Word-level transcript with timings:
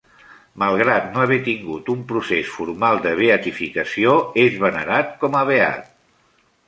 Malgrat 0.61 1.03
no 1.17 1.21
haver 1.25 1.37
tingut 1.47 1.91
un 1.95 2.01
procés 2.11 2.49
formal 2.53 3.03
de 3.03 3.11
beatificació, 3.21 4.15
és 4.47 4.57
venerat 4.65 5.13
com 5.25 5.39
a 5.43 5.45
beat. 5.51 5.85